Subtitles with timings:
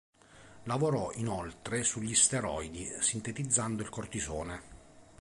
[0.63, 4.61] Lavorò inoltre sugli steroidi, sintetizzando il cortisone.